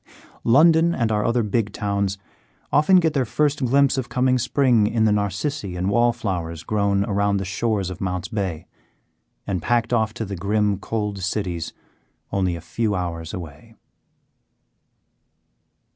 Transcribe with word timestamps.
London 0.43 0.95
and 0.95 1.11
our 1.11 1.23
other 1.23 1.43
big 1.43 1.71
towns 1.73 2.17
often 2.73 2.95
get 2.95 3.13
their 3.13 3.23
first 3.23 3.59
glimpse 3.63 3.99
of 3.99 4.09
coming 4.09 4.39
spring 4.39 4.87
in 4.87 5.05
the 5.05 5.11
narcissi 5.11 5.75
and 5.75 5.91
wallflowers 5.91 6.63
grown 6.63 7.05
around 7.05 7.37
the 7.37 7.45
shores 7.45 7.91
of 7.91 8.01
Mounts 8.01 8.27
Bay, 8.27 8.65
and 9.45 9.61
packed 9.61 9.93
off 9.93 10.11
to 10.15 10.25
the 10.25 10.35
grim 10.35 10.79
cold 10.79 11.19
cities 11.21 11.71
only 12.31 12.55
a 12.55 12.61
few 12.61 12.95
hours 12.95 13.31
away. 13.31 13.75